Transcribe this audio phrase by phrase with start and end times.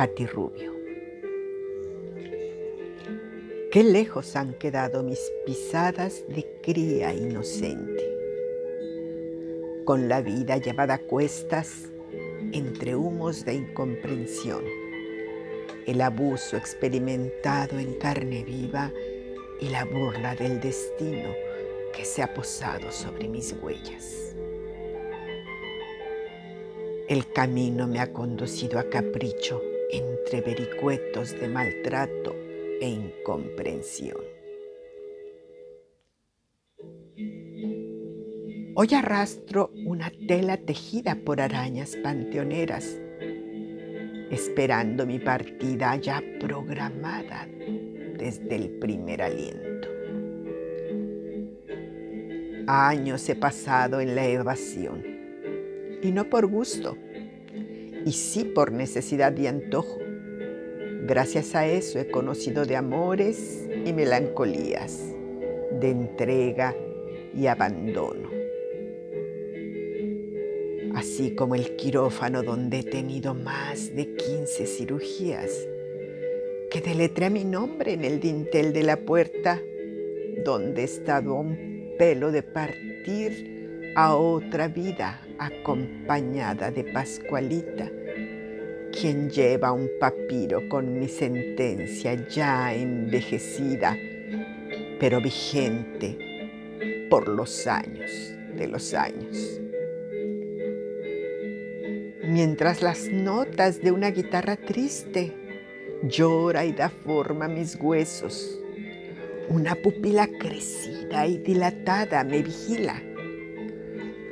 [0.00, 0.72] Pati Rubio.
[3.70, 8.08] Qué lejos han quedado mis pisadas de cría inocente,
[9.84, 11.90] con la vida llevada a cuestas
[12.52, 14.64] entre humos de incomprensión,
[15.86, 18.90] el abuso experimentado en carne viva
[19.60, 21.28] y la burla del destino
[21.94, 24.34] que se ha posado sobre mis huellas.
[27.06, 29.60] El camino me ha conducido a capricho
[29.92, 32.34] entre vericuetos de maltrato
[32.80, 34.18] e incomprensión.
[38.74, 42.98] Hoy arrastro una tela tejida por arañas panteoneras,
[44.30, 47.48] esperando mi partida ya programada
[48.16, 49.88] desde el primer aliento.
[52.66, 55.04] Años he pasado en la evasión,
[56.02, 56.96] y no por gusto,
[58.04, 59.98] y sí por necesidad y antojo.
[61.06, 65.00] Gracias a eso he conocido de amores y melancolías,
[65.80, 66.74] de entrega
[67.34, 68.30] y abandono.
[70.94, 75.50] Así como el quirófano donde he tenido más de 15 cirugías,
[76.70, 79.60] que deletré mi nombre en el dintel de la puerta,
[80.44, 87.90] donde he estado a un pelo de partir a otra vida acompañada de Pascualita,
[88.92, 93.96] quien lleva un papiro con mi sentencia ya envejecida,
[95.00, 96.18] pero vigente
[97.08, 99.60] por los años de los años.
[102.28, 105.32] Mientras las notas de una guitarra triste
[106.02, 108.58] llora y da forma a mis huesos.
[109.48, 113.02] Una pupila crecida y dilatada me vigila.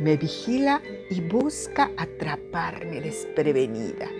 [0.00, 4.10] Me vigila y busca atraparme desprevenida,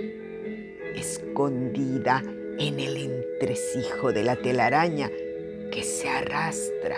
[0.94, 2.22] escondida
[2.58, 5.11] en el entresijo de la telaraña
[5.71, 6.97] que se arrastra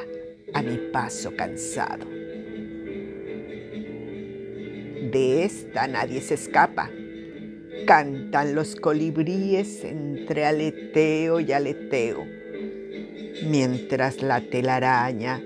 [0.55, 2.07] a mi paso cansado.
[5.13, 6.91] De esta nadie se escapa
[7.87, 12.25] cantan los colibríes entre aleteo y aleteo,
[13.49, 15.43] mientras la telaraña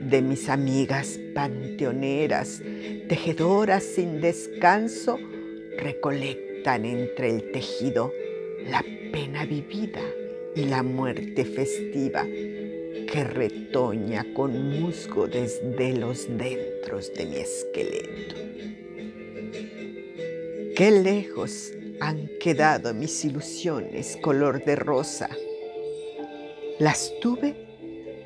[0.00, 2.62] de mis amigas panteoneras,
[3.08, 5.18] tejedoras sin descanso,
[5.78, 8.12] recolectan entre el tejido
[8.68, 10.02] la pena vivida
[10.54, 18.34] y la muerte festiva que retoña con musgo desde los dentros de mi esqueleto.
[20.74, 25.30] Qué lejos han quedado mis ilusiones color de rosa.
[26.78, 27.54] Las tuve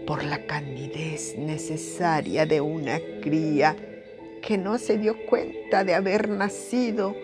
[0.06, 3.76] por la candidez necesaria de una cría
[4.42, 7.14] que no se dio cuenta de haber nacido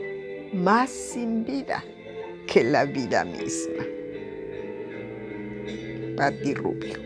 [0.52, 1.84] más sin vida
[2.46, 3.84] que la vida misma.
[6.16, 7.05] Pati Rubio.